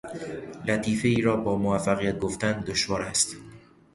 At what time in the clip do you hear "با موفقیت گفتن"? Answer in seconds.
1.35-2.59